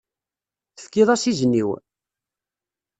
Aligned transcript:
Tefkiḍ-as 0.75 1.23
izen-iw? 1.31 1.69